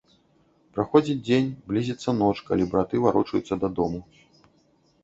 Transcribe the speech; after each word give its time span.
Праходзіць 0.77 1.17
дзень, 1.27 1.51
блізіцца 1.73 2.09
ноч, 2.21 2.33
калі 2.49 2.63
браты 2.73 2.95
варочаюцца 3.05 3.61
дадому. 3.67 4.05